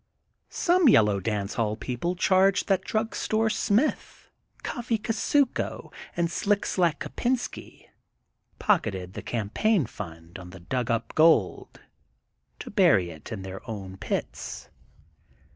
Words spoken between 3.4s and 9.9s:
Smith, Coffee Kusuko, and Slick Slack Kopensky pocketed the campaign